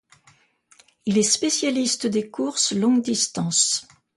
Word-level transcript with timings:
Il 1.05 1.19
est 1.19 1.21
spécialiste 1.21 2.07
des 2.07 2.31
courses 2.31 2.71
longue 2.71 3.03
distance. 3.03 3.85